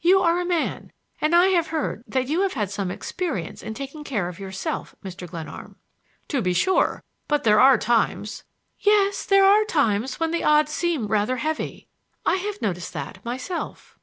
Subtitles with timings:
[0.00, 0.90] You are a man,
[1.20, 4.96] and I have heard that you have had some experience in taking care of yourself,
[5.04, 5.30] Mr.
[5.30, 5.76] Glenarm."
[6.26, 8.42] "To be sure; but there are times—"
[8.80, 11.86] "Yes, there are times when the odds seem rather heavy.
[12.26, 13.96] I have noticed that myself."